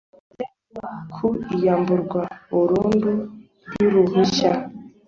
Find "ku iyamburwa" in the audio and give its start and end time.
1.13-2.21